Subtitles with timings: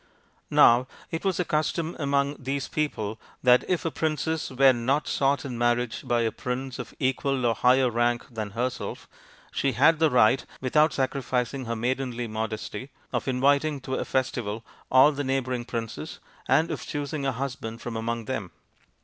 [0.49, 5.45] Now it was the custom among these people that if a princess were not sought
[5.45, 9.07] in marriage by a prince of equal or higher rank than herself,
[9.51, 15.11] she had the right, without sacrificing her maidenly modesty, of inviting to a festival all
[15.11, 18.49] the neighbouring princes, and of choosing a husband from among them.